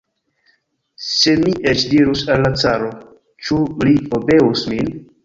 [1.09, 2.89] Se mi eĉ dirus al la caro,
[3.49, 4.91] ĉu li obeus min?